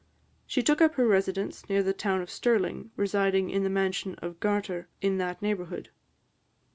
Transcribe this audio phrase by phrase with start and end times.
[0.47, 4.39] She took up her residence near the town of Stirling, residing in the mansion of
[4.39, 5.89] Gartur, in that neighbourhood.